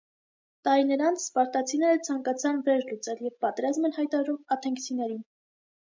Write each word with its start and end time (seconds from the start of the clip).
Տարիներ 0.67 1.03
անց 1.09 1.25
սպարտացիները 1.25 1.99
ցանկացան 2.09 2.63
վրեժ 2.69 2.89
լուծել 2.89 3.21
և 3.27 3.35
պատերազմ 3.47 3.87
են 3.91 3.95
հայտարարում 3.99 4.41
աթենքցիներին։ 4.57 5.25